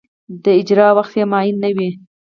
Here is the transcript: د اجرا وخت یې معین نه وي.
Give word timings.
د 0.43 0.45
اجرا 0.59 0.87
وخت 0.97 1.13
یې 1.19 1.25
معین 1.31 1.55
نه 1.63 1.69
وي. 1.75 1.89